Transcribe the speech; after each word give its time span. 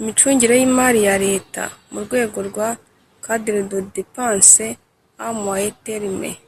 imicungire 0.00 0.54
y'imari 0.60 0.98
ya 1.08 1.16
leta 1.26 1.62
mu 1.92 1.98
rwego 2.04 2.38
rwa 2.48 2.68
«cadre 3.24 3.60
de 3.70 3.78
depenses 3.96 4.78
a 5.24 5.26
moyen 5.42 5.74
terme 5.86 6.30
(cdmt)», 6.32 6.42